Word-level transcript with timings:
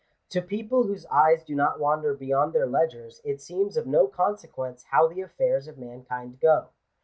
To 0.29 0.41
people 0.41 0.85
whose 0.85 1.05
eyes 1.11 1.43
do 1.43 1.53
not 1.53 1.79
wander 1.79 2.15
beyond 2.15 2.53
their 2.53 2.65
ledgers, 2.65 3.21
it 3.23 3.39
seems 3.39 3.77
of 3.77 3.85
no 3.85 4.07
consequence 4.07 4.85
how 4.89 5.07
the 5.07 5.21
affairs 5.21 5.67
of 5.67 5.77
mankind 5.77 6.39
go. 6.39 6.69